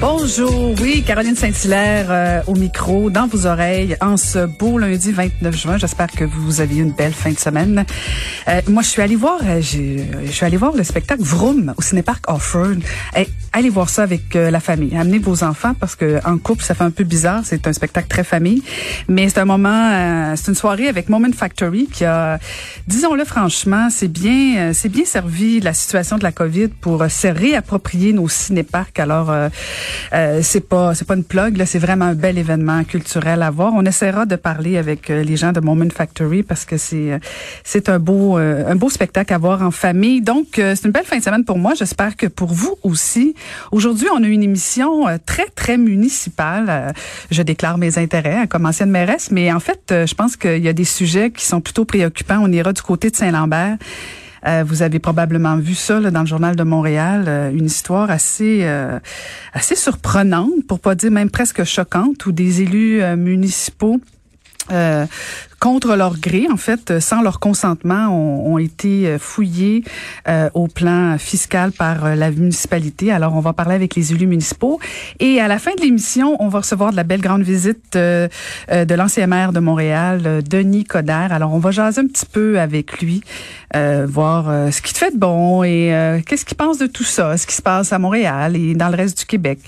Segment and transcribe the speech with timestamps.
[0.00, 5.54] Bonjour, oui, Caroline Saint-Hilaire euh, au micro, dans vos oreilles, en ce beau lundi 29
[5.54, 5.76] juin.
[5.76, 7.84] J'espère que vous avez eu une belle fin de semaine.
[8.48, 11.82] Euh, moi, je suis allée voir, euh, je suis allée voir le spectacle Vroom au
[11.82, 12.78] cinéparc Offord.
[13.14, 14.96] Hey, allez voir ça avec la famille.
[14.96, 17.42] Amenez vos enfants parce que en couple, ça fait un peu bizarre.
[17.44, 18.62] C'est un spectacle très famille,
[19.06, 22.38] mais c'est un moment, c'est une soirée avec Moment Factory qui a,
[22.86, 28.14] disons-le franchement, c'est bien, c'est bien servi la situation de la COVID pour se réapproprier
[28.14, 28.98] nos cinéparcs.
[28.98, 29.30] Alors
[30.12, 33.50] euh, c'est pas c'est pas une plug là, c'est vraiment un bel événement culturel à
[33.50, 33.72] voir.
[33.74, 37.18] On essaiera de parler avec euh, les gens de Moment Factory parce que c'est euh,
[37.64, 40.20] c'est un beau un beau spectacle à voir en famille.
[40.20, 41.74] Donc c'est une belle fin de semaine pour moi.
[41.74, 43.34] J'espère que pour vous aussi.
[43.72, 46.94] Aujourd'hui, on a une émission très très municipale.
[47.30, 50.68] Je déclare mes intérêts hein, comme ancienne mairesse, mais en fait, je pense qu'il y
[50.68, 52.40] a des sujets qui sont plutôt préoccupants.
[52.40, 53.76] On ira du côté de Saint-Lambert.
[54.46, 58.10] Euh, vous avez probablement vu ça là, dans le journal de Montréal, euh, une histoire
[58.10, 58.98] assez euh,
[59.52, 64.00] assez surprenante, pour pas dire même presque choquante, où des élus euh, municipaux
[64.72, 65.06] euh,
[65.60, 69.84] contre leur gré, en fait, euh, sans leur consentement, ont, ont été euh, fouillés
[70.26, 73.12] euh, au plan fiscal par euh, la municipalité.
[73.12, 74.80] Alors, on va parler avec les élus municipaux.
[75.20, 78.28] Et à la fin de l'émission, on va recevoir de la belle grande visite euh,
[78.70, 81.32] de l'ancien maire de Montréal, Denis Coderre.
[81.32, 83.22] Alors, on va jaser un petit peu avec lui,
[83.76, 87.46] euh, voir ce qu'il fait de bon et qu'est-ce qu'il pense de tout ça, ce
[87.46, 89.58] qui se passe à Montréal et dans le reste du Québec.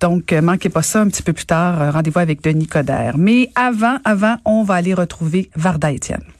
[0.00, 1.92] Donc, manquez pas ça un petit peu plus tard.
[1.92, 3.16] Rendez-vous avec Denis Coderre.
[3.16, 6.35] Mais avant, avant, on va aller retrouver Varda Étienne.